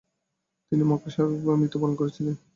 [0.71, 2.35] তিনি মক্কায় স্বাভাবিকভাবে মৃত্যুবরণ করেছিলেন।